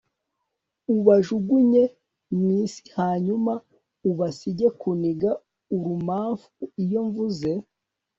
ubajugunye 0.95 1.83
mu 2.37 2.45
isi 2.63 2.83
hanyuma 2.97 3.53
ubasige 4.09 4.67
kuniga 4.79 5.31
urumamfu. 5.75 6.47
iyo 6.83 7.01
mvuze 7.07 7.51